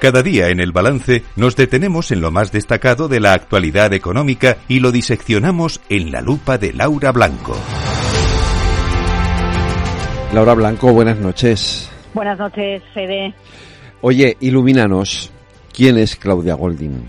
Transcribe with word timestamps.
Cada 0.00 0.22
día 0.22 0.48
en 0.48 0.60
el 0.60 0.72
balance 0.72 1.24
nos 1.36 1.56
detenemos 1.56 2.10
en 2.10 2.22
lo 2.22 2.30
más 2.30 2.50
destacado 2.52 3.06
de 3.06 3.20
la 3.20 3.34
actualidad 3.34 3.92
económica 3.92 4.56
y 4.66 4.80
lo 4.80 4.92
diseccionamos 4.92 5.82
en 5.90 6.10
la 6.10 6.22
lupa 6.22 6.56
de 6.56 6.72
Laura 6.72 7.12
Blanco. 7.12 7.54
Laura 10.32 10.54
Blanco, 10.54 10.90
buenas 10.94 11.18
noches. 11.18 11.92
Buenas 12.14 12.38
noches, 12.38 12.82
Fede. 12.94 13.34
Oye, 14.00 14.38
ilumínanos. 14.40 15.30
¿Quién 15.70 15.98
es 15.98 16.16
Claudia 16.16 16.54
Golding? 16.54 17.06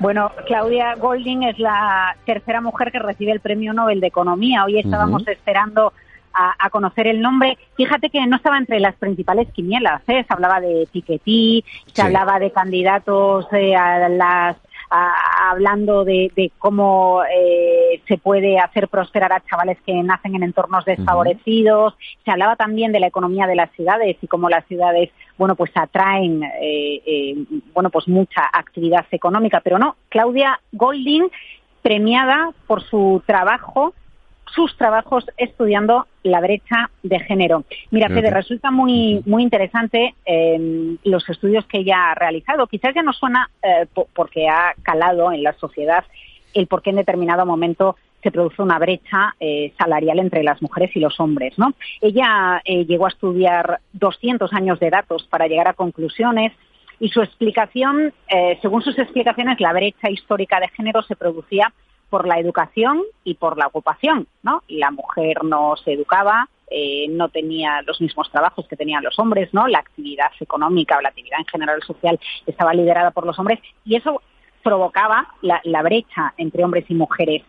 Bueno, 0.00 0.32
Claudia 0.48 0.96
Golding 0.96 1.44
es 1.44 1.58
la 1.60 2.16
tercera 2.26 2.60
mujer 2.60 2.90
que 2.90 2.98
recibe 2.98 3.30
el 3.30 3.38
Premio 3.38 3.72
Nobel 3.72 4.00
de 4.00 4.08
Economía. 4.08 4.64
Hoy 4.64 4.80
estábamos 4.80 5.22
esperando 5.28 5.92
a, 6.34 6.70
conocer 6.70 7.06
el 7.06 7.20
nombre. 7.20 7.58
Fíjate 7.76 8.10
que 8.10 8.26
no 8.26 8.36
estaba 8.36 8.58
entre 8.58 8.80
las 8.80 8.94
principales 8.96 9.48
quinielas. 9.52 10.02
¿eh? 10.08 10.24
Se 10.26 10.32
hablaba 10.32 10.60
de 10.60 10.88
Piketty, 10.90 11.64
se 11.92 12.02
hablaba 12.02 12.38
de 12.38 12.50
candidatos 12.50 13.46
eh, 13.52 13.74
a 13.76 14.08
las 14.08 14.56
hablando 14.94 16.04
de, 16.04 16.52
cómo 16.58 17.22
eh, 17.24 18.02
se 18.06 18.18
puede 18.18 18.58
hacer 18.58 18.88
prosperar 18.88 19.32
a 19.32 19.40
chavales 19.40 19.78
que 19.86 19.94
nacen 20.02 20.34
en 20.34 20.42
entornos 20.42 20.84
desfavorecidos. 20.84 21.94
Se 22.26 22.30
hablaba 22.30 22.56
también 22.56 22.92
de 22.92 23.00
la 23.00 23.06
economía 23.06 23.46
de 23.46 23.54
las 23.54 23.70
ciudades 23.72 24.18
y 24.20 24.26
cómo 24.26 24.50
las 24.50 24.66
ciudades, 24.66 25.08
bueno, 25.38 25.56
pues 25.56 25.70
atraen, 25.74 26.42
bueno, 27.72 27.88
pues 27.88 28.06
mucha 28.06 28.42
actividad 28.52 29.06
económica. 29.12 29.62
Pero 29.64 29.78
no, 29.78 29.96
Claudia 30.10 30.60
Golding, 30.72 31.30
premiada 31.80 32.50
por 32.66 32.82
su 32.82 33.22
trabajo 33.26 33.94
sus 34.54 34.76
trabajos 34.76 35.24
estudiando 35.36 36.06
la 36.22 36.40
brecha 36.40 36.90
de 37.02 37.20
género. 37.20 37.64
Mira, 37.90 38.08
Fede, 38.08 38.30
resulta 38.30 38.70
muy, 38.70 39.22
muy 39.24 39.42
interesante 39.42 40.14
em, 40.24 40.98
los 41.04 41.28
estudios 41.28 41.64
que 41.66 41.78
ella 41.78 42.10
ha 42.10 42.14
realizado. 42.14 42.66
Quizás 42.66 42.94
ya 42.94 43.02
no 43.02 43.12
suena 43.12 43.50
eh, 43.62 43.86
porque 44.14 44.48
ha 44.48 44.74
calado 44.82 45.32
en 45.32 45.42
la 45.42 45.54
sociedad 45.54 46.04
el 46.54 46.66
por 46.66 46.82
qué 46.82 46.90
en 46.90 46.96
determinado 46.96 47.46
momento 47.46 47.96
se 48.22 48.30
produce 48.30 48.62
una 48.62 48.78
brecha 48.78 49.34
eh, 49.40 49.72
salarial 49.78 50.18
entre 50.18 50.44
las 50.44 50.60
mujeres 50.60 50.94
y 50.94 51.00
los 51.00 51.18
hombres. 51.18 51.58
¿no? 51.58 51.72
Ella 52.00 52.60
eh, 52.64 52.84
llegó 52.84 53.06
a 53.06 53.08
estudiar 53.08 53.80
200 53.94 54.52
años 54.52 54.78
de 54.78 54.90
datos 54.90 55.26
para 55.28 55.46
llegar 55.46 55.68
a 55.68 55.74
conclusiones 55.74 56.52
y 57.00 57.08
su 57.08 57.20
explicación, 57.20 58.14
según 58.60 58.80
sus 58.80 58.96
explicaciones, 58.96 59.58
la 59.58 59.72
brecha 59.72 60.08
histórica 60.08 60.60
de 60.60 60.68
género 60.68 61.02
se 61.02 61.16
producía 61.16 61.72
por 62.12 62.28
la 62.28 62.38
educación 62.38 63.00
y 63.24 63.36
por 63.36 63.56
la 63.56 63.68
ocupación, 63.68 64.26
¿no? 64.42 64.62
La 64.68 64.90
mujer 64.90 65.42
no 65.44 65.76
se 65.82 65.94
educaba, 65.94 66.46
eh, 66.70 67.06
no 67.08 67.30
tenía 67.30 67.80
los 67.86 68.02
mismos 68.02 68.30
trabajos 68.30 68.68
que 68.68 68.76
tenían 68.76 69.02
los 69.02 69.18
hombres, 69.18 69.48
¿no? 69.54 69.66
La 69.66 69.78
actividad 69.78 70.30
económica 70.38 70.98
o 70.98 71.00
la 71.00 71.08
actividad 71.08 71.38
en 71.38 71.46
general 71.46 71.82
social 71.82 72.20
estaba 72.44 72.74
liderada 72.74 73.12
por 73.12 73.24
los 73.24 73.38
hombres 73.38 73.60
y 73.86 73.96
eso 73.96 74.20
provocaba 74.62 75.26
la, 75.40 75.82
brecha 75.82 76.34
entre 76.36 76.62
hombres 76.62 76.84
y 76.90 76.94
mujeres. 76.94 77.44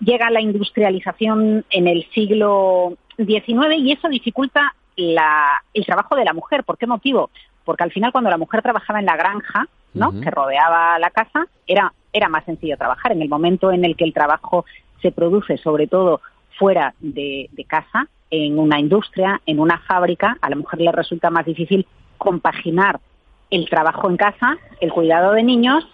Llega 0.00 0.30
la 0.30 0.40
industrialización 0.40 1.64
en 1.70 1.86
el 1.86 2.04
siglo 2.12 2.94
XIX 3.18 3.76
y 3.78 3.92
eso 3.92 4.08
dificulta 4.08 4.74
el 4.96 5.86
trabajo 5.86 6.16
de 6.16 6.24
la 6.24 6.32
mujer. 6.32 6.64
¿Por 6.64 6.76
qué 6.76 6.88
motivo? 6.88 7.30
Porque 7.64 7.84
al 7.84 7.92
final 7.92 8.10
cuando 8.10 8.30
la 8.30 8.36
mujer 8.36 8.62
trabajaba 8.62 8.98
en 8.98 9.06
la 9.06 9.16
granja, 9.16 9.68
¿no? 9.94 10.10
Que 10.20 10.28
rodeaba 10.28 10.98
la 10.98 11.10
casa, 11.10 11.46
era 11.68 11.92
era 12.12 12.28
más 12.28 12.44
sencillo 12.44 12.76
trabajar. 12.76 13.12
En 13.12 13.22
el 13.22 13.28
momento 13.28 13.70
en 13.70 13.84
el 13.84 13.96
que 13.96 14.04
el 14.04 14.12
trabajo 14.12 14.64
se 15.02 15.12
produce, 15.12 15.58
sobre 15.58 15.86
todo 15.86 16.20
fuera 16.58 16.94
de, 17.00 17.48
casa, 17.66 18.08
en 18.30 18.58
una 18.58 18.80
industria, 18.80 19.40
en 19.46 19.60
una 19.60 19.78
fábrica, 19.78 20.36
a 20.40 20.50
la 20.50 20.56
mujer 20.56 20.80
le 20.80 20.92
resulta 20.92 21.30
más 21.30 21.46
difícil 21.46 21.86
compaginar 22.18 23.00
el 23.50 23.68
trabajo 23.70 24.10
en 24.10 24.16
casa, 24.16 24.58
el 24.80 24.92
cuidado 24.92 25.32
de 25.32 25.42
niños, 25.42 25.86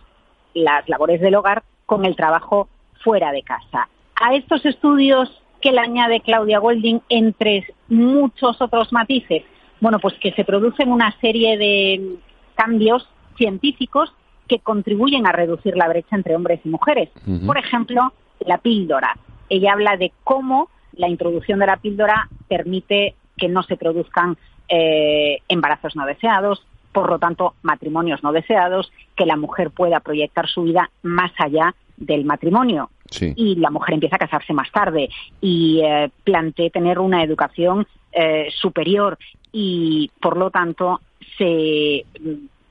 las 0.55 0.89
labores 0.89 1.21
del 1.21 1.35
hogar 1.35 1.63
con 1.87 2.05
el 2.05 2.17
trabajo 2.17 2.69
fuera 3.03 3.31
de 3.31 3.43
casa. 3.43 3.89
A 4.17 4.35
estos 4.35 4.65
estudios 4.65 5.43
que 5.61 5.73
le 5.73 5.81
añade 5.81 6.21
Claudia 6.21 6.59
Golding, 6.59 7.01
entre 7.09 7.67
muchos 7.89 8.61
otros 8.61 8.93
matices, 8.93 9.45
bueno, 9.81 9.99
pues 9.99 10.15
que 10.15 10.33
se 10.33 10.45
producen 10.45 10.91
una 10.91 11.15
serie 11.21 11.59
de 11.59 12.17
cambios 12.55 13.07
científicos 13.37 14.13
que 14.49 14.59
contribuyen 14.59 15.27
a 15.27 15.33
reducir 15.33 15.77
la 15.77 15.89
brecha 15.89 16.17
entre 16.17 16.37
hombres 16.37 16.61
y 16.65 16.69
mujeres. 16.69 17.11
Por 17.47 17.59
ejemplo, 17.59 18.13
la 18.41 18.59
píldora. 18.59 19.17
Ella 19.49 19.73
habla 19.73 19.97
de 19.97 20.13
cómo 20.23 20.69
la 20.93 21.09
introducción 21.09 21.59
de 21.59 21.67
la 21.67 21.77
píldora 21.77 22.29
permite 22.49 23.15
que 23.37 23.49
no 23.49 23.63
se 23.63 23.77
produzcan 23.77 24.37
eh, 24.69 25.39
embarazos 25.49 25.97
no 25.97 26.07
deseados, 26.07 26.65
por 26.93 27.11
lo 27.11 27.19
tanto, 27.19 27.55
matrimonios 27.63 28.23
no 28.23 28.33
deseados, 28.33 28.93
que 29.17 29.27
la 29.27 29.37
mujer 29.37 29.71
pueda 29.71 30.01
proyectar 30.01 30.49
su 30.49 30.63
vida 30.63 30.91
más 31.03 31.33
allá 31.39 31.75
del 31.97 32.25
matrimonio. 32.25 32.91
Y 33.37 33.57
la 33.57 33.71
mujer 33.71 33.95
empieza 33.95 34.17
a 34.17 34.19
casarse 34.19 34.53
más 34.53 34.71
tarde 34.73 35.09
y 35.41 35.81
eh, 35.85 36.11
plantea 36.25 36.71
tener 36.71 36.99
una 36.99 37.23
educación 37.23 37.87
eh, 38.11 38.49
superior 38.51 39.19
y, 39.53 40.11
por 40.21 40.37
lo 40.37 40.51
tanto, 40.51 41.01
se 41.39 42.05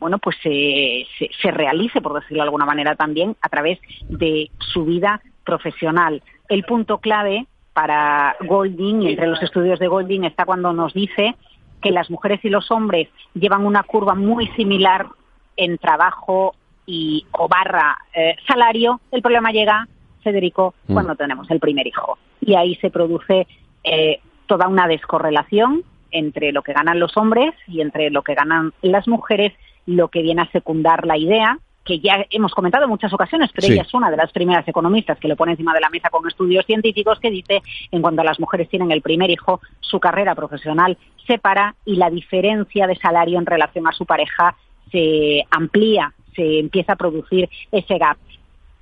bueno, 0.03 0.19
pues 0.19 0.36
se, 0.44 1.08
se, 1.41 1.52
realice, 1.52 2.02
por 2.02 2.14
decirlo 2.14 2.44
de 2.44 2.47
alguna 2.50 2.66
manera 2.66 2.94
también, 2.97 3.38
a 3.41 3.47
través 3.47 3.80
de 4.09 4.52
su 4.59 4.84
vida 4.84 5.22
profesional. 5.46 6.22
El 6.50 6.64
punto 6.64 6.97
clave 6.97 7.47
para 7.72 8.36
Golding, 8.42 9.02
y 9.02 9.12
entre 9.12 9.28
los 9.28 9.42
estudios 9.42 9.80
de 9.80 9.88
Golding, 9.88 10.25
está 10.25 10.44
cuando 10.44 10.74
nos 10.74 10.94
dice 10.94 11.38
que 11.81 11.92
las 11.92 12.09
mujeres 12.09 12.44
y 12.44 12.50
los 12.50 12.69
hombres 12.69 13.08
llevan 13.34 13.66
una 13.66 13.84
curva 13.84 14.13
muy 14.13 14.47
similar 14.58 15.08
en 15.56 15.78
trabajo 15.78 16.53
y 16.86 17.25
o 17.31 17.47
barra 17.47 17.97
eh, 18.13 18.36
salario. 18.46 19.00
El 19.09 19.22
problema 19.22 19.52
llega, 19.52 19.88
Federico, 20.22 20.75
mm. 20.88 20.94
cuando 20.94 21.16
tenemos 21.16 21.50
el 21.50 21.62
primer 21.62 21.88
hijo. 21.88 22.18
Y 22.42 22.56
ahí 22.56 22.75
se 22.75 22.90
produce 22.90 23.47
eh, 23.86 24.19
toda 24.47 24.68
una 24.68 24.86
descorrelación 24.86 25.86
entre 26.12 26.52
lo 26.52 26.62
que 26.62 26.74
ganan 26.74 27.00
los 27.00 27.16
hombres 27.16 27.53
y 27.68 27.80
entre 27.80 28.09
lo 28.09 28.22
que 28.22 28.36
ganan 28.36 28.74
las 28.81 29.08
mujeres 29.08 29.53
lo 29.85 30.07
que 30.07 30.21
viene 30.21 30.41
a 30.41 30.51
secundar 30.51 31.05
la 31.05 31.17
idea 31.17 31.59
que 31.83 31.99
ya 31.99 32.25
hemos 32.29 32.53
comentado 32.53 32.85
en 32.85 32.89
muchas 32.89 33.11
ocasiones, 33.13 33.49
pero 33.53 33.67
ella 33.67 33.81
es 33.81 33.94
una 33.94 34.09
de 34.09 34.17
las 34.17 34.31
primeras 34.31 34.67
economistas 34.67 35.19
que 35.19 35.27
lo 35.27 35.35
pone 35.35 35.51
encima 35.51 35.73
de 35.73 35.81
la 35.81 35.89
mesa 35.89 36.09
con 36.09 36.25
estudios 36.27 36.66
científicos 36.66 37.19
que 37.19 37.29
dice 37.29 37.61
en 37.91 38.01
cuanto 38.01 38.23
las 38.23 38.39
mujeres 38.39 38.69
tienen 38.69 38.91
el 38.91 39.01
primer 39.01 39.29
hijo, 39.29 39.59
su 39.81 39.99
carrera 39.99 40.33
profesional 40.33 40.97
se 41.27 41.38
para 41.39 41.75
y 41.85 41.95
la 41.95 42.09
diferencia 42.09 42.88
de 42.88 42.95
salario 42.95 43.38
en 43.38 43.45
relación 43.45 43.88
a 43.88 43.91
su 43.91 44.05
pareja 44.05 44.55
se 44.91 45.44
amplía, 45.51 46.13
se 46.35 46.59
empieza 46.59 46.94
a 46.94 46.97
producir 46.97 47.50
ese 47.71 47.97
gap. 47.97 48.17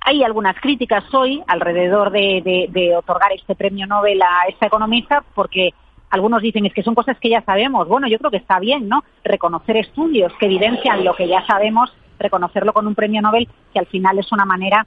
Hay 0.00 0.22
algunas 0.22 0.56
críticas 0.60 1.04
hoy 1.14 1.42
alrededor 1.46 2.10
de, 2.10 2.68
de 2.70 2.96
otorgar 2.96 3.32
este 3.32 3.54
premio 3.54 3.86
Nobel 3.86 4.20
a 4.22 4.48
esta 4.48 4.66
economista 4.66 5.24
porque 5.34 5.70
algunos 6.12 6.42
dicen 6.42 6.66
es 6.66 6.74
que 6.74 6.82
son 6.82 6.94
cosas 6.94 7.18
que 7.18 7.30
ya 7.30 7.40
sabemos. 7.42 7.88
Bueno, 7.88 8.06
yo 8.06 8.18
creo 8.18 8.30
que 8.30 8.36
está 8.36 8.60
bien, 8.60 8.86
¿no? 8.86 9.02
Reconocer 9.24 9.78
estudios 9.78 10.30
que 10.38 10.44
evidencian 10.44 11.02
lo 11.04 11.16
que 11.16 11.26
ya 11.26 11.44
sabemos, 11.46 11.90
reconocerlo 12.18 12.74
con 12.74 12.86
un 12.86 12.94
premio 12.94 13.22
Nobel, 13.22 13.48
que 13.72 13.78
al 13.78 13.86
final 13.86 14.18
es 14.18 14.30
una 14.30 14.44
manera, 14.44 14.86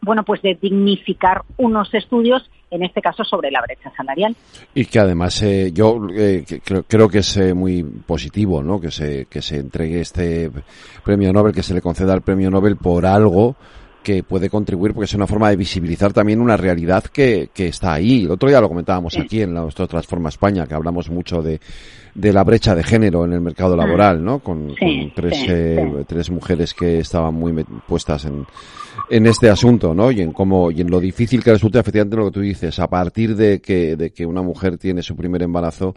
bueno, 0.00 0.24
pues 0.24 0.42
de 0.42 0.58
dignificar 0.60 1.42
unos 1.56 1.94
estudios 1.94 2.50
en 2.72 2.82
este 2.82 3.00
caso 3.00 3.22
sobre 3.22 3.52
la 3.52 3.62
brecha 3.62 3.92
salarial. 3.96 4.34
Y 4.74 4.86
que 4.86 4.98
además 4.98 5.40
eh, 5.42 5.70
yo 5.72 6.00
eh, 6.12 6.44
creo, 6.88 7.08
que 7.08 7.18
es 7.18 7.36
eh, 7.36 7.54
muy 7.54 7.84
positivo, 7.84 8.60
¿no? 8.60 8.80
Que 8.80 8.90
se 8.90 9.26
que 9.26 9.42
se 9.42 9.60
entregue 9.60 10.00
este 10.00 10.50
premio 11.04 11.32
Nobel, 11.32 11.54
que 11.54 11.62
se 11.62 11.74
le 11.74 11.80
conceda 11.80 12.12
el 12.12 12.22
premio 12.22 12.50
Nobel 12.50 12.76
por 12.76 13.06
algo 13.06 13.54
que 14.06 14.22
puede 14.22 14.48
contribuir 14.48 14.94
porque 14.94 15.06
es 15.06 15.14
una 15.14 15.26
forma 15.26 15.50
de 15.50 15.56
visibilizar 15.56 16.12
también 16.12 16.40
una 16.40 16.56
realidad 16.56 17.02
que, 17.06 17.50
que 17.52 17.66
está 17.66 17.94
ahí. 17.94 18.22
El 18.22 18.30
otro 18.30 18.48
día 18.48 18.60
lo 18.60 18.68
comentábamos 18.68 19.18
aquí 19.18 19.42
en 19.42 19.52
nuestro 19.52 19.88
Transforma 19.88 20.28
España, 20.28 20.64
que 20.64 20.74
hablamos 20.74 21.10
mucho 21.10 21.42
de, 21.42 21.58
de 22.14 22.32
la 22.32 22.44
brecha 22.44 22.76
de 22.76 22.84
género 22.84 23.24
en 23.24 23.32
el 23.32 23.40
mercado 23.40 23.74
mm. 23.74 23.78
laboral, 23.80 24.24
¿no? 24.24 24.38
Con, 24.38 24.76
tres, 25.12 25.44
eh, 25.48 26.04
tres 26.06 26.30
mujeres 26.30 26.72
que 26.72 27.00
estaban 27.00 27.34
muy 27.34 27.64
puestas 27.88 28.26
en, 28.26 28.46
en 29.10 29.26
este 29.26 29.50
asunto, 29.50 29.92
¿no? 29.92 30.12
Y 30.12 30.20
en 30.20 30.32
cómo, 30.32 30.70
y 30.70 30.82
en 30.82 30.88
lo 30.88 31.00
difícil 31.00 31.42
que 31.42 31.50
resulta 31.50 31.80
efectivamente 31.80 32.16
lo 32.16 32.26
que 32.26 32.34
tú 32.34 32.40
dices, 32.42 32.78
a 32.78 32.86
partir 32.86 33.34
de 33.34 33.60
que, 33.60 33.96
de 33.96 34.12
que 34.12 34.24
una 34.24 34.42
mujer 34.42 34.78
tiene 34.78 35.02
su 35.02 35.16
primer 35.16 35.42
embarazo, 35.42 35.96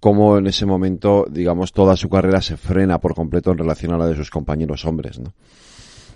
cómo 0.00 0.38
en 0.38 0.46
ese 0.46 0.64
momento, 0.64 1.26
digamos, 1.30 1.74
toda 1.74 1.94
su 1.94 2.08
carrera 2.08 2.40
se 2.40 2.56
frena 2.56 2.98
por 2.98 3.14
completo 3.14 3.50
en 3.50 3.58
relación 3.58 3.92
a 3.92 3.98
la 3.98 4.06
de 4.06 4.16
sus 4.16 4.30
compañeros 4.30 4.86
hombres, 4.86 5.18
¿no? 5.18 5.34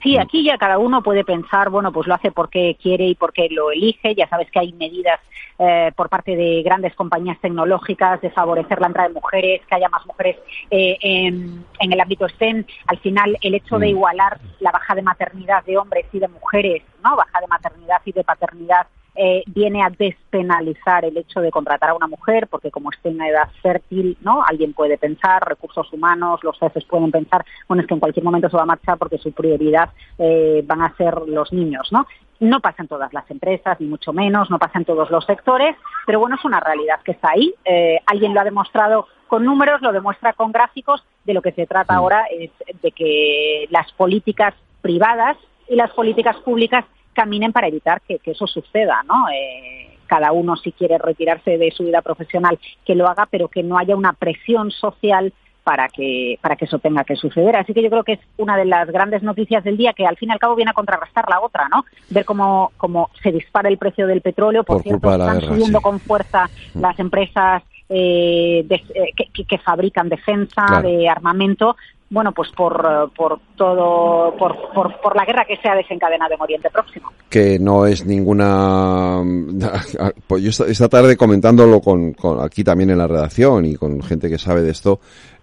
Sí, 0.04 0.18
aquí 0.18 0.44
ya 0.44 0.58
cada 0.58 0.76
uno 0.76 1.02
puede 1.02 1.24
pensar, 1.24 1.70
bueno, 1.70 1.90
pues 1.90 2.06
lo 2.06 2.14
hace 2.14 2.30
porque 2.30 2.76
quiere 2.78 3.06
y 3.06 3.14
porque 3.14 3.48
lo 3.50 3.70
elige. 3.70 4.14
Ya 4.14 4.28
sabes 4.28 4.50
que 4.50 4.58
hay 4.58 4.74
medidas 4.74 5.18
eh, 5.58 5.92
por 5.96 6.10
parte 6.10 6.36
de 6.36 6.62
grandes 6.62 6.94
compañías 6.94 7.40
tecnológicas 7.40 8.20
de 8.20 8.28
favorecer 8.28 8.82
la 8.82 8.88
entrada 8.88 9.08
de 9.08 9.14
mujeres, 9.14 9.62
que 9.66 9.74
haya 9.74 9.88
más 9.88 10.04
mujeres 10.04 10.36
eh, 10.70 10.98
en, 11.00 11.64
el 11.80 12.00
ámbito 12.00 12.28
STEM. 12.28 12.66
Al 12.86 12.98
final, 12.98 13.38
el 13.40 13.54
hecho 13.54 13.78
de 13.78 13.86
mm. 13.86 13.96
igualar 13.96 14.40
la 14.60 14.72
baja 14.72 14.94
de 14.94 15.00
maternidad 15.00 15.64
de 15.64 15.78
hombres 15.78 16.04
y 16.12 16.18
de 16.18 16.28
mujeres, 16.28 16.82
¿no? 17.02 17.16
Baja 17.16 17.40
de 17.40 17.46
maternidad 17.46 18.02
y 18.04 18.12
de 18.12 18.24
paternidad 18.24 18.86
eh, 19.16 19.42
viene 19.46 19.82
a 19.82 19.90
despenalizar 19.90 21.04
el 21.04 21.16
hecho 21.16 21.40
de 21.40 21.50
contratar 21.50 21.90
a 21.90 21.94
una 21.94 22.06
mujer, 22.06 22.48
porque 22.48 22.70
como 22.70 22.90
esté 22.90 23.10
en 23.10 23.16
una 23.16 23.28
edad 23.28 23.48
fértil, 23.62 24.16
¿no? 24.22 24.42
Alguien 24.44 24.72
puede 24.72 24.98
pensar, 24.98 25.46
recursos 25.46 25.92
humanos, 25.92 26.42
los 26.42 26.58
jefes 26.58 26.84
pueden 26.84 27.10
pensar, 27.10 27.44
bueno, 27.68 27.82
es 27.82 27.86
que 27.86 27.94
en 27.94 28.00
cualquier 28.00 28.24
momento 28.24 28.48
se 28.48 28.56
va 28.56 28.64
a 28.64 28.66
marchar 28.66 28.98
porque 28.98 29.18
su 29.18 29.32
prioridad 29.32 29.90
eh, 30.18 30.62
van 30.66 30.82
a 30.82 30.96
ser 30.96 31.14
los 31.26 31.52
niños, 31.52 31.92
¿no? 31.92 32.06
No 32.40 32.60
pasa 32.60 32.82
en 32.82 32.88
todas 32.88 33.12
las 33.12 33.30
empresas, 33.30 33.80
ni 33.80 33.86
mucho 33.86 34.12
menos, 34.12 34.50
no 34.50 34.58
pasa 34.58 34.78
en 34.78 34.84
todos 34.84 35.10
los 35.10 35.24
sectores, 35.24 35.76
pero 36.06 36.18
bueno, 36.18 36.36
es 36.36 36.44
una 36.44 36.60
realidad 36.60 37.00
que 37.04 37.12
está 37.12 37.30
ahí. 37.30 37.54
Eh, 37.64 38.00
alguien 38.06 38.34
lo 38.34 38.40
ha 38.40 38.44
demostrado 38.44 39.06
con 39.28 39.44
números, 39.44 39.80
lo 39.80 39.92
demuestra 39.92 40.32
con 40.32 40.50
gráficos. 40.52 41.04
De 41.24 41.32
lo 41.32 41.40
que 41.40 41.52
se 41.52 41.66
trata 41.66 41.94
ahora 41.94 42.26
es 42.30 42.50
de 42.82 42.90
que 42.90 43.66
las 43.70 43.90
políticas 43.92 44.54
privadas 44.82 45.38
y 45.68 45.76
las 45.76 45.90
políticas 45.92 46.36
públicas 46.38 46.84
caminen 47.14 47.52
para 47.52 47.68
evitar 47.68 48.02
que, 48.02 48.20
eso 48.24 48.46
suceda, 48.46 49.02
¿no? 49.08 49.28
Eh, 49.30 49.96
cada 50.06 50.32
uno 50.32 50.56
si 50.56 50.72
quiere 50.72 50.98
retirarse 50.98 51.56
de 51.56 51.70
su 51.70 51.84
vida 51.84 52.02
profesional 52.02 52.58
que 52.84 52.94
lo 52.94 53.08
haga, 53.08 53.26
pero 53.30 53.48
que 53.48 53.62
no 53.62 53.78
haya 53.78 53.96
una 53.96 54.12
presión 54.12 54.70
social 54.70 55.32
para 55.64 55.88
que 55.88 56.38
para 56.42 56.56
que 56.56 56.66
eso 56.66 56.78
tenga 56.78 57.04
que 57.04 57.16
suceder. 57.16 57.56
Así 57.56 57.72
que 57.72 57.82
yo 57.82 57.88
creo 57.88 58.04
que 58.04 58.12
es 58.12 58.20
una 58.36 58.56
de 58.56 58.66
las 58.66 58.86
grandes 58.88 59.22
noticias 59.22 59.64
del 59.64 59.78
día 59.78 59.94
que 59.94 60.06
al 60.06 60.16
fin 60.16 60.28
y 60.28 60.32
al 60.32 60.38
cabo 60.38 60.54
viene 60.54 60.70
a 60.70 60.74
contrarrestar 60.74 61.28
la 61.28 61.40
otra, 61.40 61.68
¿no? 61.68 61.84
Ver 62.10 62.24
cómo, 62.24 62.72
cómo 62.76 63.10
se 63.22 63.32
dispara 63.32 63.68
el 63.70 63.78
precio 63.78 64.06
del 64.06 64.20
petróleo, 64.20 64.62
por, 64.62 64.82
cierto, 64.82 65.10
están 65.10 65.40
subiendo 65.40 65.80
con 65.80 65.98
fuerza 66.00 66.50
mm. 66.74 66.80
las 66.80 66.98
empresas 66.98 67.62
eh, 67.88 68.66
eh 68.70 69.44
que, 69.48 69.58
fabrican 69.58 70.08
defensa, 70.08 70.82
de 70.82 71.08
armamento, 71.08 71.76
bueno, 72.10 72.32
pues 72.32 72.50
por, 72.56 73.12
por 73.16 73.40
todo, 73.56 74.36
por, 74.36 74.72
por, 74.72 75.16
la 75.16 75.24
guerra 75.24 75.44
que 75.46 75.56
se 75.56 75.68
ha 75.68 75.74
desencadenado 75.74 76.34
en 76.34 76.40
Oriente 76.40 76.70
Próximo. 76.70 77.12
Que 77.28 77.58
no 77.58 77.86
es 77.86 78.04
ninguna, 78.04 79.20
pues 80.26 80.42
yo 80.42 80.64
esta, 80.66 80.88
tarde 80.88 81.16
comentándolo 81.16 81.80
con, 81.80 82.12
con, 82.12 82.40
aquí 82.42 82.62
también 82.62 82.90
en 82.90 82.98
la 82.98 83.08
redacción 83.08 83.64
y 83.64 83.76
con 83.76 84.02
gente 84.02 84.28
que 84.28 84.38
sabe 84.38 84.62
de 84.62 84.70
esto, 84.70 85.00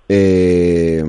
eh, 0.10 1.04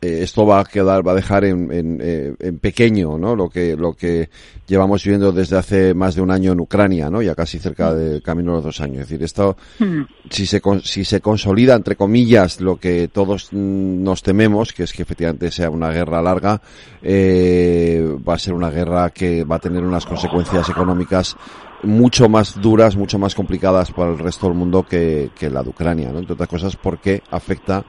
esto 0.00 0.44
va 0.44 0.60
a 0.60 0.64
quedar, 0.64 1.06
va 1.06 1.12
a 1.12 1.14
dejar 1.14 1.44
en, 1.44 1.72
en, 1.72 1.98
eh, 2.02 2.34
en, 2.38 2.58
pequeño, 2.58 3.16
¿no? 3.16 3.36
Lo 3.36 3.48
que, 3.48 3.76
lo 3.76 3.92
que 3.92 4.28
llevamos 4.66 5.04
viviendo 5.04 5.30
desde 5.30 5.56
hace 5.56 5.94
más 5.94 6.14
de 6.16 6.22
un 6.22 6.30
año 6.30 6.52
en 6.52 6.60
Ucrania, 6.60 7.10
¿no? 7.10 7.22
Ya 7.22 7.34
casi 7.34 7.58
cerca 7.58 7.94
de 7.94 8.20
camino 8.22 8.50
de 8.50 8.56
los 8.56 8.64
dos 8.64 8.80
años. 8.80 9.02
Es 9.02 9.08
decir, 9.08 9.22
esto, 9.22 9.56
hmm. 9.78 10.02
si 10.30 10.46
se, 10.46 10.60
si 10.82 11.04
se 11.04 11.20
consolida, 11.20 11.74
entre 11.74 11.96
comillas, 11.96 12.60
lo 12.60 12.76
que 12.76 13.08
todos 13.08 13.52
nos 13.52 14.22
tememos, 14.22 14.72
que 14.72 14.82
es 14.82 14.92
que 14.92 15.02
efectivamente 15.02 15.50
sea 15.50 15.70
una 15.70 15.90
guerra 15.90 16.20
larga, 16.20 16.60
eh, 17.02 18.16
va 18.28 18.34
a 18.34 18.38
ser 18.38 18.54
una 18.54 18.70
guerra 18.70 19.10
que 19.10 19.44
va 19.44 19.56
a 19.56 19.60
tener 19.60 19.84
unas 19.84 20.06
consecuencias 20.06 20.68
económicas 20.68 21.36
mucho 21.82 22.28
más 22.28 22.60
duras, 22.60 22.96
mucho 22.96 23.18
más 23.18 23.34
complicadas 23.34 23.90
para 23.90 24.12
el 24.12 24.18
resto 24.18 24.46
del 24.46 24.56
mundo 24.56 24.84
que, 24.84 25.30
la 25.40 25.62
de 25.62 25.70
Ucrania, 25.70 26.10
¿no? 26.12 26.18
Entre 26.18 26.34
otras 26.34 26.48
cosas 26.48 26.76
porque 26.76 27.22
afecta 27.30 27.84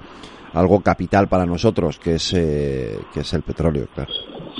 algo 0.53 0.81
capital 0.81 1.27
para 1.27 1.45
nosotros, 1.45 1.99
que 1.99 2.15
es, 2.15 2.33
eh, 2.33 2.99
que 3.13 3.21
es 3.21 3.33
el 3.33 3.41
petróleo, 3.41 3.87
claro. 3.93 4.11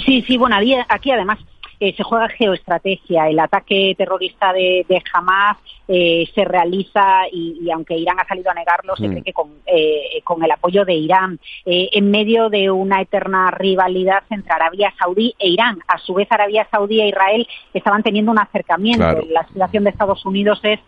Sí, 0.06 0.24
sí, 0.28 0.38
bueno, 0.38 0.56
aquí 0.56 1.12
además 1.12 1.40
eh, 1.82 1.94
se 1.98 2.04
juega 2.04 2.30
geoestrategia. 2.30 3.28
El 3.28 3.40
ataque 3.40 3.96
terrorista 3.98 4.54
de, 4.54 4.86
de 4.88 5.02
Hamas 5.12 5.58
eh, 5.94 6.30
se 6.34 6.46
realiza 6.46 7.24
y, 7.34 7.70
aunque 7.70 7.98
Irán 7.98 8.18
ha 8.18 8.26
salido 8.26 8.50
a 8.50 8.54
negarlo, 8.54 8.96
se 8.96 9.10
mm. 9.10 9.12
cree 9.12 9.24
que 9.24 9.34
con, 9.34 9.50
eh, 9.66 10.22
con, 10.24 10.42
el 10.42 10.50
apoyo 10.50 10.86
de 10.86 10.94
Irán, 10.94 11.38
eh, 11.66 11.90
en 11.92 12.10
medio 12.10 12.50
de 12.50 12.72
una 12.72 13.02
eterna 13.02 13.52
rivalidad 13.52 14.24
entre 14.30 14.54
Arabia 14.54 14.94
Saudí 14.98 15.36
e 15.38 15.50
Irán. 15.50 15.80
A 15.90 15.98
su 15.98 16.14
vez, 16.14 16.32
Arabia 16.32 16.66
Saudí 16.72 17.02
e 17.02 17.10
Israel 17.10 17.46
estaban 17.74 18.04
teniendo 18.04 18.32
un 18.32 18.40
acercamiento. 18.40 19.22
La 19.32 19.46
situación 19.48 19.84
de 19.84 19.90
Estados 19.90 20.26
Unidos 20.26 20.62
es 20.64 20.80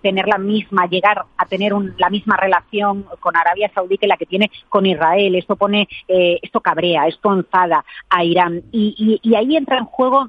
tener 0.00 0.26
la 0.26 0.38
misma, 0.38 0.86
llegar 0.86 1.24
a 1.36 1.44
tener 1.44 1.72
la 1.98 2.08
misma 2.08 2.38
relación 2.38 3.04
con 3.20 3.36
Arabia 3.36 3.70
Saudí 3.74 3.98
que 3.98 4.06
la 4.06 4.16
que 4.16 4.24
tiene 4.24 4.50
con 4.70 4.86
Israel. 4.86 5.34
Esto 5.34 5.56
pone, 5.56 5.88
esto 6.06 6.60
cabrea, 6.60 7.06
esto 7.06 7.34
enfada 7.34 7.84
a 8.08 8.24
Irán. 8.24 8.62
Y, 8.72 9.20
y 9.22 9.34
ahí 9.34 9.56
entra 9.56 9.76
en 9.76 9.84
juego 9.84 10.27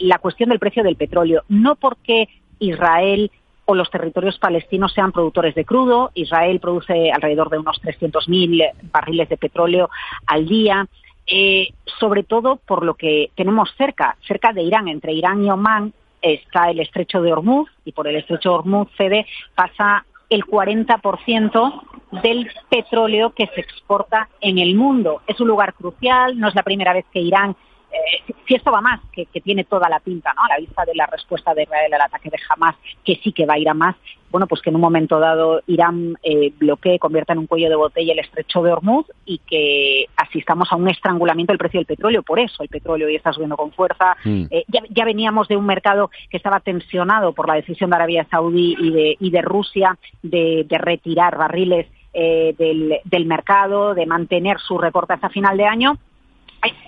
la 0.00 0.18
cuestión 0.18 0.50
del 0.50 0.58
precio 0.58 0.82
del 0.82 0.96
petróleo. 0.96 1.42
No 1.48 1.76
porque 1.76 2.28
Israel 2.58 3.30
o 3.66 3.74
los 3.74 3.90
territorios 3.90 4.38
palestinos 4.38 4.92
sean 4.92 5.12
productores 5.12 5.54
de 5.54 5.64
crudo. 5.64 6.10
Israel 6.14 6.60
produce 6.60 7.10
alrededor 7.10 7.50
de 7.50 7.58
unos 7.58 7.80
300.000 7.82 8.72
barriles 8.92 9.28
de 9.28 9.36
petróleo 9.36 9.90
al 10.26 10.46
día. 10.46 10.86
Eh, 11.26 11.70
sobre 11.98 12.22
todo 12.22 12.60
por 12.64 12.84
lo 12.84 12.94
que 12.94 13.30
tenemos 13.34 13.68
cerca, 13.76 14.16
cerca 14.28 14.52
de 14.52 14.62
Irán, 14.62 14.86
entre 14.86 15.12
Irán 15.12 15.44
y 15.44 15.50
Omán 15.50 15.92
está 16.22 16.70
el 16.70 16.78
estrecho 16.78 17.20
de 17.20 17.32
Hormuz 17.32 17.68
y 17.84 17.90
por 17.90 18.06
el 18.06 18.14
estrecho 18.14 18.50
de 18.50 18.54
Hormuz 18.54 18.88
cede 18.96 19.26
pasa 19.56 20.06
el 20.30 20.44
40% 20.44 21.82
del 22.22 22.48
petróleo 22.68 23.30
que 23.30 23.48
se 23.48 23.60
exporta 23.60 24.28
en 24.40 24.58
el 24.58 24.76
mundo. 24.76 25.22
Es 25.26 25.40
un 25.40 25.48
lugar 25.48 25.74
crucial, 25.74 26.38
no 26.38 26.48
es 26.48 26.54
la 26.54 26.62
primera 26.62 26.92
vez 26.92 27.04
que 27.12 27.20
Irán 27.20 27.56
eh, 27.96 28.34
si 28.46 28.54
esto 28.54 28.70
va 28.70 28.80
más, 28.80 29.00
que, 29.12 29.26
tiene 29.40 29.64
toda 29.64 29.88
la 29.88 30.00
pinta, 30.00 30.32
¿no? 30.34 30.42
A 30.42 30.48
la 30.48 30.58
vista 30.58 30.84
de 30.84 30.94
la 30.94 31.06
respuesta 31.06 31.54
de 31.54 31.64
Israel 31.64 31.94
al 31.94 32.00
ataque 32.00 32.30
de 32.30 32.38
Hamas, 32.48 32.76
que 33.04 33.16
sí 33.22 33.32
que 33.32 33.46
va 33.46 33.54
a 33.54 33.58
ir 33.58 33.68
a 33.68 33.74
más, 33.74 33.96
bueno, 34.30 34.46
pues 34.46 34.60
que 34.60 34.70
en 34.70 34.76
un 34.76 34.82
momento 34.82 35.18
dado 35.18 35.62
Irán 35.66 36.16
eh, 36.22 36.52
bloquee, 36.58 36.98
convierta 36.98 37.32
en 37.32 37.40
un 37.40 37.46
cuello 37.46 37.68
de 37.68 37.76
botella 37.76 38.12
el 38.12 38.18
estrecho 38.18 38.62
de 38.62 38.72
Hormuz 38.72 39.06
y 39.24 39.38
que 39.38 40.06
asistamos 40.16 40.70
a 40.70 40.76
un 40.76 40.88
estrangulamiento 40.88 41.52
del 41.52 41.58
precio 41.58 41.80
del 41.80 41.86
petróleo. 41.86 42.22
Por 42.22 42.38
eso 42.40 42.62
el 42.62 42.68
petróleo 42.68 43.06
hoy 43.06 43.16
está 43.16 43.32
subiendo 43.32 43.56
con 43.56 43.72
fuerza. 43.72 44.16
Mm. 44.24 44.46
Eh, 44.50 44.64
ya, 44.68 45.04
veníamos 45.04 45.48
de 45.48 45.56
un 45.56 45.66
mercado 45.66 46.10
que 46.30 46.36
estaba 46.36 46.60
tensionado 46.60 47.32
por 47.32 47.48
la 47.48 47.54
decisión 47.54 47.90
de 47.90 47.96
Arabia 47.96 48.26
Saudí 48.30 48.76
y 48.78 48.90
de, 48.90 49.16
y 49.18 49.30
de 49.30 49.42
Rusia 49.42 49.96
de, 50.22 50.66
retirar 50.70 51.38
barriles 51.38 51.86
del, 52.12 52.98
del 53.04 53.26
mercado, 53.26 53.94
de 53.94 54.06
mantener 54.06 54.58
su 54.58 54.78
recorte 54.78 55.12
hasta 55.12 55.28
final 55.28 55.56
de 55.56 55.66
año 55.66 55.98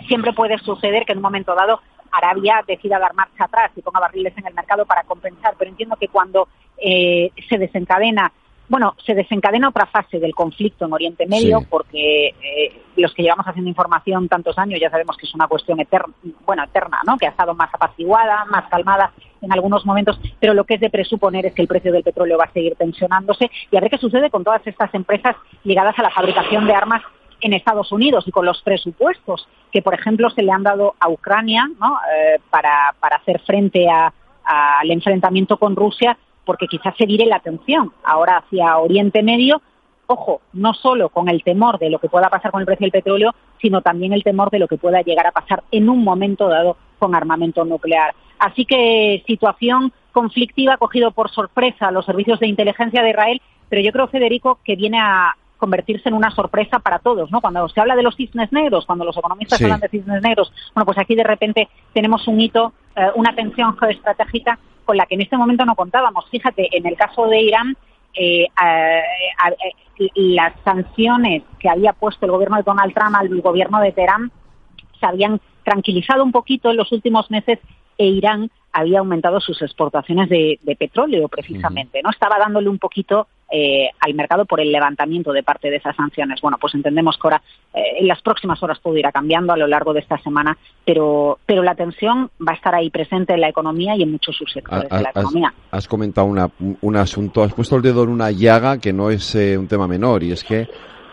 siempre 0.06 0.32
puede 0.32 0.58
suceder 0.58 1.04
que 1.04 1.12
en 1.12 1.18
un 1.18 1.22
momento 1.22 1.54
dado 1.54 1.80
Arabia 2.10 2.64
decida 2.66 2.98
dar 2.98 3.14
marcha 3.14 3.44
atrás 3.44 3.70
y 3.76 3.82
ponga 3.82 4.00
barriles 4.00 4.36
en 4.36 4.46
el 4.46 4.54
mercado 4.54 4.86
para 4.86 5.04
compensar, 5.04 5.54
pero 5.58 5.70
entiendo 5.70 5.96
que 5.96 6.08
cuando 6.08 6.48
eh, 6.78 7.30
se 7.48 7.58
desencadena 7.58 8.32
bueno, 8.68 8.94
se 9.04 9.14
desencadena 9.14 9.70
otra 9.70 9.86
fase 9.86 10.18
del 10.18 10.34
conflicto 10.34 10.84
en 10.84 10.92
Oriente 10.92 11.26
Medio 11.26 11.62
porque 11.68 12.28
eh, 12.28 12.82
los 12.96 13.14
que 13.14 13.22
llevamos 13.22 13.46
haciendo 13.46 13.70
información 13.70 14.28
tantos 14.28 14.58
años 14.58 14.78
ya 14.78 14.90
sabemos 14.90 15.16
que 15.16 15.26
es 15.26 15.34
una 15.34 15.48
cuestión 15.48 15.80
eterna, 15.80 16.12
bueno, 16.44 16.64
eterna, 16.64 17.00
¿no? 17.06 17.16
Que 17.16 17.26
ha 17.26 17.30
estado 17.30 17.54
más 17.54 17.70
apaciguada, 17.72 18.44
más 18.44 18.68
calmada 18.68 19.12
en 19.40 19.52
algunos 19.52 19.86
momentos, 19.86 20.20
pero 20.38 20.52
lo 20.52 20.64
que 20.64 20.74
es 20.74 20.80
de 20.80 20.90
presuponer 20.90 21.46
es 21.46 21.54
que 21.54 21.62
el 21.62 21.68
precio 21.68 21.92
del 21.92 22.02
petróleo 22.02 22.36
va 22.36 22.44
a 22.44 22.52
seguir 22.52 22.74
tensionándose 22.76 23.50
y 23.70 23.76
a 23.76 23.80
ver 23.80 23.90
qué 23.90 23.98
sucede 23.98 24.30
con 24.30 24.44
todas 24.44 24.66
estas 24.66 24.92
empresas 24.94 25.36
ligadas 25.64 25.98
a 25.98 26.02
la 26.02 26.10
fabricación 26.10 26.66
de 26.66 26.74
armas 26.74 27.02
en 27.40 27.52
Estados 27.52 27.92
Unidos 27.92 28.24
y 28.26 28.30
con 28.30 28.46
los 28.46 28.62
presupuestos 28.62 29.48
que, 29.72 29.82
por 29.82 29.94
ejemplo, 29.94 30.30
se 30.30 30.42
le 30.42 30.52
han 30.52 30.62
dado 30.62 30.94
a 30.98 31.08
Ucrania 31.08 31.68
eh, 32.14 32.40
para, 32.50 32.94
para, 33.00 33.16
hacer 33.16 33.40
frente 33.40 33.86
al 33.88 34.90
enfrentamiento 34.90 35.58
con 35.58 35.76
Rusia, 35.76 36.16
porque 36.44 36.66
quizás 36.66 36.94
se 36.96 37.06
vire 37.06 37.26
la 37.26 37.36
atención 37.36 37.92
ahora 38.04 38.38
hacia 38.38 38.78
Oriente 38.78 39.22
Medio, 39.22 39.60
ojo, 40.06 40.40
no 40.54 40.72
solo 40.72 41.10
con 41.10 41.28
el 41.28 41.44
temor 41.44 41.78
de 41.78 41.90
lo 41.90 41.98
que 41.98 42.08
pueda 42.08 42.30
pasar 42.30 42.50
con 42.50 42.60
el 42.60 42.66
precio 42.66 42.86
del 42.86 42.92
petróleo, 42.92 43.34
sino 43.60 43.82
también 43.82 44.14
el 44.14 44.24
temor 44.24 44.50
de 44.50 44.58
lo 44.58 44.66
que 44.66 44.78
pueda 44.78 45.02
llegar 45.02 45.26
a 45.26 45.32
pasar 45.32 45.62
en 45.70 45.88
un 45.90 46.02
momento 46.02 46.48
dado 46.48 46.78
con 46.98 47.14
armamento 47.14 47.64
nuclear. 47.64 48.14
Así 48.38 48.64
que 48.64 49.22
situación 49.26 49.92
conflictiva 50.12 50.78
cogido 50.78 51.10
por 51.10 51.30
sorpresa 51.30 51.88
a 51.88 51.92
los 51.92 52.06
servicios 52.06 52.40
de 52.40 52.48
inteligencia 52.48 53.02
de 53.02 53.10
Israel, 53.10 53.42
pero 53.68 53.82
yo 53.82 53.92
creo, 53.92 54.08
Federico, 54.08 54.58
que 54.64 54.76
viene 54.76 54.98
a, 54.98 55.36
convertirse 55.58 56.08
en 56.08 56.14
una 56.14 56.30
sorpresa 56.30 56.78
para 56.78 57.00
todos, 57.00 57.30
¿no? 57.30 57.40
Cuando 57.40 57.68
se 57.68 57.80
habla 57.80 57.96
de 57.96 58.02
los 58.02 58.16
cisnes 58.16 58.52
negros, 58.52 58.86
cuando 58.86 59.04
los 59.04 59.16
economistas 59.16 59.60
hablan 59.60 59.80
de 59.80 59.88
cisnes 59.88 60.22
negros, 60.22 60.52
bueno, 60.74 60.86
pues 60.86 60.98
aquí 60.98 61.14
de 61.14 61.24
repente 61.24 61.68
tenemos 61.92 62.26
un 62.28 62.40
hito, 62.40 62.72
eh, 62.96 63.08
una 63.16 63.34
tensión 63.34 63.76
geoestratégica 63.76 64.58
con 64.84 64.96
la 64.96 65.06
que 65.06 65.16
en 65.16 65.22
este 65.22 65.36
momento 65.36 65.64
no 65.64 65.74
contábamos. 65.74 66.24
Fíjate, 66.30 66.68
en 66.76 66.86
el 66.86 66.96
caso 66.96 67.26
de 67.26 67.42
Irán, 67.42 67.76
eh, 68.14 68.46
las 70.14 70.52
sanciones 70.64 71.42
que 71.58 71.68
había 71.68 71.92
puesto 71.92 72.24
el 72.24 72.32
gobierno 72.32 72.56
de 72.56 72.62
Donald 72.62 72.94
Trump 72.94 73.14
al 73.16 73.40
gobierno 73.40 73.80
de 73.80 73.92
Teherán 73.92 74.30
se 74.98 75.06
habían 75.06 75.40
tranquilizado 75.64 76.24
un 76.24 76.32
poquito 76.32 76.70
en 76.70 76.76
los 76.76 76.90
últimos 76.92 77.30
meses 77.30 77.58
e 77.98 78.06
Irán 78.06 78.50
había 78.72 79.00
aumentado 79.00 79.40
sus 79.40 79.60
exportaciones 79.60 80.28
de, 80.28 80.58
petróleo 80.78 81.28
precisamente, 81.28 82.00
¿no? 82.02 82.10
Estaba 82.10 82.38
dándole 82.38 82.68
un 82.68 82.78
poquito 82.78 83.26
eh, 83.50 83.88
al 84.00 84.14
mercado 84.14 84.44
por 84.44 84.60
el 84.60 84.70
levantamiento 84.70 85.32
de 85.32 85.42
parte 85.42 85.70
de 85.70 85.76
esas 85.76 85.96
sanciones. 85.96 86.40
Bueno, 86.42 86.58
pues 86.60 86.74
entendemos 86.74 87.16
que 87.16 87.28
ahora 87.28 87.42
eh, 87.72 87.80
en 88.00 88.06
las 88.06 88.20
próximas 88.20 88.62
horas 88.62 88.78
todo 88.82 88.96
irá 88.96 89.10
cambiando 89.10 89.54
a 89.54 89.56
lo 89.56 89.66
largo 89.66 89.94
de 89.94 90.00
esta 90.00 90.18
semana, 90.18 90.56
pero, 90.84 91.38
pero 91.46 91.62
la 91.62 91.74
tensión 91.74 92.30
va 92.46 92.52
a 92.52 92.56
estar 92.56 92.74
ahí 92.74 92.90
presente 92.90 93.32
en 93.32 93.40
la 93.40 93.48
economía 93.48 93.96
y 93.96 94.02
en 94.02 94.12
muchos 94.12 94.36
subsectores 94.36 94.90
de 94.90 95.02
la 95.02 95.10
economía. 95.10 95.54
Has 95.70 95.88
comentado 95.88 96.26
una, 96.26 96.50
un 96.82 96.96
asunto, 96.96 97.42
has 97.42 97.54
puesto 97.54 97.76
el 97.76 97.82
dedo 97.82 98.02
en 98.02 98.10
una 98.10 98.30
llaga 98.30 98.78
que 98.78 98.92
no 98.92 99.10
es 99.10 99.34
eh, 99.34 99.56
un 99.56 99.66
tema 99.66 99.88
menor 99.88 100.22
y 100.22 100.32
es 100.32 100.44
que 100.44 100.68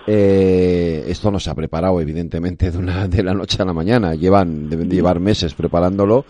esto 0.08 1.32
no 1.32 1.40
se 1.40 1.50
ha 1.50 1.56
preparado 1.56 2.00
evidentemente 2.00 2.70
de, 2.70 2.78
una, 2.78 3.08
de 3.08 3.24
la 3.24 3.34
noche 3.34 3.60
a 3.64 3.66
la 3.66 3.74
mañana, 3.74 4.14
llevan, 4.14 4.70
deben 4.70 4.88
llevar 4.88 5.20
meses 5.20 5.56
preparándolo 5.56 6.26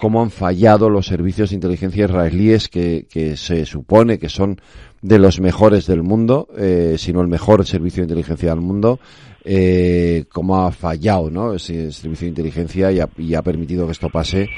cómo 0.00 0.22
han 0.22 0.30
fallado 0.30 0.88
los 0.88 1.06
servicios 1.06 1.50
de 1.50 1.56
inteligencia 1.56 2.06
israelíes 2.06 2.68
que, 2.68 3.06
se 3.36 3.66
supone 3.66 4.18
que 4.18 4.28
son 4.28 4.60
de 5.02 5.18
los 5.18 5.40
mejores 5.40 5.86
del 5.86 6.02
mundo, 6.02 6.48
eh, 6.56 6.96
si 6.98 7.12
no 7.12 7.20
el 7.20 7.28
mejor 7.28 7.66
servicio 7.66 8.02
de 8.02 8.06
inteligencia 8.06 8.50
del 8.50 8.60
mundo, 8.60 8.98
eh, 9.44 10.24
cómo 10.32 10.64
ha 10.64 10.72
fallado 10.72 11.30
¿no? 11.30 11.54
ese 11.54 11.92
servicio 11.92 12.24
de 12.26 12.30
inteligencia 12.30 12.90
y 12.92 13.00
ha, 13.00 13.08
y 13.16 13.34
ha 13.34 13.42
permitido 13.42 13.86
que 13.86 13.92
esto 13.92 14.08
pase 14.08 14.48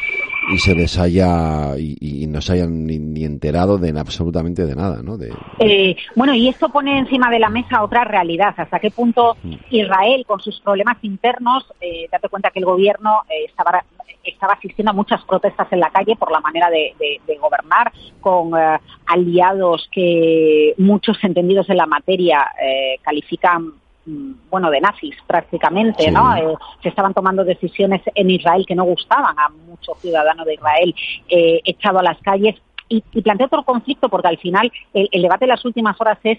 y 0.51 0.59
se 0.59 0.75
les 0.75 0.99
haya 0.99 1.77
y, 1.79 1.97
y 2.01 2.27
no 2.27 2.41
se 2.41 2.55
hayan 2.55 2.87
ni, 2.87 2.99
ni, 2.99 3.25
enterado 3.25 3.79
de 3.79 3.99
absolutamente 3.99 4.67
de 4.67 4.75
nada, 4.75 5.03
¿no? 5.03 5.17
De... 5.17 5.33
Eh, 5.59 5.97
bueno, 6.17 6.35
y 6.35 6.49
esto 6.49 6.69
pone 6.69 6.99
encima 6.99 7.31
de 7.31 7.39
la 7.39 7.49
mesa 7.49 7.83
otra 7.83 8.05
realidad. 8.05 8.55
¿Hasta 8.57 8.81
qué 8.81 8.91
punto 8.91 9.37
mm. 9.43 9.55
Israel, 9.71 10.25
con 10.27 10.41
sus 10.41 10.61
problemas 10.61 10.99
internos, 11.03 11.65
eh, 11.81 12.09
date 12.11 12.29
cuenta 12.29 12.51
que 12.51 12.59
el 12.59 12.65
gobierno 12.65 13.23
eh, 13.29 13.47
estaba 13.49 13.85
estaba 14.25 14.55
asistiendo 14.55 14.91
a 14.91 14.95
muchas 14.95 15.25
protestas 15.25 15.67
en 15.73 15.81
la 15.81 15.91
calle 15.91 16.17
por 16.17 16.31
la 16.31 16.41
manera 16.41 16.71
de, 16.71 16.95
de, 16.99 17.21
de 17.27 17.39
gobernar, 17.39 17.93
con 18.21 18.57
eh, 18.59 18.79
aliados 19.07 19.89
que 19.93 20.75
muchos 20.79 21.19
entendidos 21.23 21.69
en 21.71 21.77
la 21.77 21.87
materia 21.87 22.53
eh, 22.63 22.99
califican 23.03 23.73
bueno, 24.05 24.71
de 24.71 24.81
nazis 24.81 25.17
prácticamente, 25.27 26.05
sí. 26.05 26.11
¿no? 26.11 26.35
Eh, 26.37 26.55
se 26.83 26.89
estaban 26.89 27.15
tomando 27.15 27.45
decisiones 27.45 28.03
en 28.15 28.31
Israel 28.31 28.65
que 28.67 28.75
no 28.75 28.85
gustaban 28.85 29.39
a 29.39 29.49
muchos 29.49 29.99
ciudadanos 30.01 30.47
de 30.47 30.55
Israel, 30.55 30.95
eh, 31.29 31.61
echado 31.65 31.99
a 31.99 32.03
las 32.03 32.19
calles. 32.21 32.57
Y, 32.89 33.03
y 33.13 33.23
plantea 33.23 33.47
otro 33.47 33.63
conflicto 33.63 34.09
porque 34.09 34.29
al 34.29 34.39
final 34.39 34.71
el, 34.93 35.09
el 35.13 35.23
debate 35.23 35.47
de 35.47 35.53
las 35.53 35.65
últimas 35.65 35.99
horas 36.01 36.19
es 36.25 36.39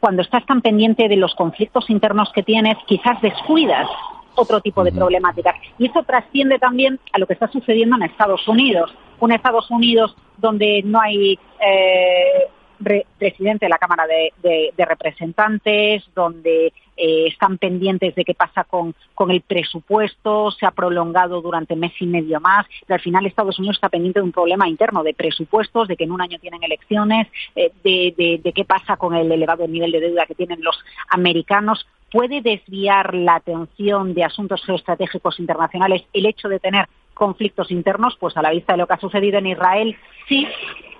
cuando 0.00 0.22
estás 0.22 0.44
tan 0.46 0.60
pendiente 0.60 1.08
de 1.08 1.16
los 1.16 1.34
conflictos 1.34 1.88
internos 1.90 2.30
que 2.34 2.42
tienes, 2.42 2.76
quizás 2.86 3.20
descuidas 3.22 3.88
otro 4.36 4.60
tipo 4.60 4.84
de 4.84 4.92
problemáticas. 4.92 5.56
Y 5.78 5.86
eso 5.86 6.02
trasciende 6.02 6.58
también 6.58 7.00
a 7.12 7.18
lo 7.18 7.26
que 7.26 7.32
está 7.32 7.48
sucediendo 7.48 7.96
en 7.96 8.02
Estados 8.02 8.46
Unidos. 8.46 8.94
Un 9.18 9.32
Estados 9.32 9.70
Unidos 9.70 10.14
donde 10.36 10.82
no 10.84 11.00
hay 11.00 11.38
eh, 11.60 12.48
re 12.80 13.06
presidente 13.18 13.66
de 13.66 13.70
la 13.70 13.78
Cámara 13.78 14.06
de, 14.06 14.72
Representantes, 14.76 16.04
donde 16.14 16.72
eh, 16.96 17.26
están 17.26 17.58
pendientes 17.58 18.14
de 18.14 18.24
qué 18.24 18.34
pasa 18.34 18.64
con, 18.64 18.94
el 19.30 19.40
presupuesto, 19.40 20.50
se 20.50 20.66
ha 20.66 20.70
prolongado 20.70 21.40
durante 21.40 21.76
mes 21.76 21.92
y 22.00 22.06
medio 22.06 22.40
más, 22.40 22.66
pero 22.86 22.96
al 22.96 23.00
final 23.00 23.26
Estados 23.26 23.58
Unidos 23.58 23.76
está 23.76 23.88
pendiente 23.88 24.20
de 24.20 24.24
un 24.24 24.32
problema 24.32 24.68
interno 24.68 25.02
de 25.02 25.14
presupuestos, 25.14 25.88
de 25.88 25.96
que 25.96 26.04
en 26.04 26.12
un 26.12 26.20
año 26.20 26.38
tienen 26.38 26.62
elecciones, 26.62 27.28
eh, 27.54 27.72
de, 27.82 28.14
de, 28.16 28.40
de 28.42 28.52
qué 28.52 28.64
pasa 28.64 28.96
con 28.96 29.14
el 29.14 29.30
elevado 29.30 29.66
nivel 29.66 29.92
de 29.92 30.00
deuda 30.00 30.26
que 30.26 30.34
tienen 30.34 30.62
los 30.62 30.78
americanos. 31.08 31.86
¿Puede 32.10 32.40
desviar 32.40 33.14
la 33.14 33.36
atención 33.36 34.14
de 34.14 34.24
asuntos 34.24 34.64
geoestratégicos 34.64 35.40
internacionales 35.40 36.04
el 36.12 36.26
hecho 36.26 36.48
de 36.48 36.60
tener 36.60 36.86
conflictos 37.14 37.70
internos? 37.70 38.16
Pues 38.20 38.36
a 38.36 38.42
la 38.42 38.52
vista 38.52 38.74
de 38.74 38.78
lo 38.78 38.86
que 38.86 38.94
ha 38.94 39.00
sucedido 39.00 39.38
en 39.38 39.46
Israel, 39.46 39.96
sí, 40.28 40.46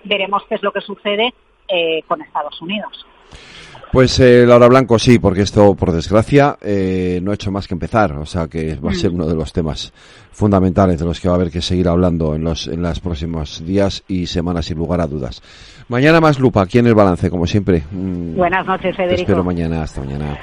veremos 0.05 0.43
qué 0.49 0.57
es 0.57 0.63
lo 0.63 0.73
que 0.73 0.81
sucede 0.81 1.33
eh, 1.69 2.03
con 2.07 2.23
Estados 2.23 2.61
Unidos. 2.61 3.07
Pues 3.93 4.19
eh, 4.21 4.45
Laura 4.47 4.69
Blanco, 4.69 4.99
sí, 4.99 5.19
porque 5.19 5.43
esto, 5.43 5.75
por 5.75 5.93
desgracia, 5.93 6.59
eh, 6.61 7.21
no 7.23 7.31
ha 7.31 7.35
hecho 7.35 7.53
más 7.53 7.69
que 7.69 7.75
empezar. 7.75 8.13
O 8.19 8.27
sea 8.27 8.49
que 8.49 8.75
va 8.75 8.91
a 8.91 8.95
ser 8.95 9.13
uno 9.13 9.27
de 9.27 9.35
los 9.35 9.53
temas 9.53 9.93
fundamentales 10.33 10.99
de 10.99 11.07
los 11.07 11.21
que 11.21 11.29
va 11.29 11.35
a 11.35 11.37
haber 11.37 11.51
que 11.51 11.63
seguir 11.63 11.89
hablando 11.89 12.35
en 12.35 12.45
los 12.45 12.67
en 12.67 12.83
los 12.83 13.01
próximos 13.01 13.65
días 13.65 14.05
y 14.09 14.27
semanas, 14.27 14.67
sin 14.67 14.77
lugar 14.77 15.01
a 15.01 15.07
dudas. 15.07 15.41
Mañana 15.89 16.21
más 16.21 16.39
lupa 16.41 16.63
aquí 16.63 16.79
en 16.79 16.89
el 16.89 16.95
balance, 16.95 17.31
como 17.31 17.47
siempre. 17.47 17.85
Buenas 17.93 18.67
noches, 18.67 18.95
Federico. 18.97 19.17
Te 19.17 19.23
espero 19.23 19.45
mañana. 19.45 19.83
Hasta 19.83 20.01
mañana. 20.01 20.37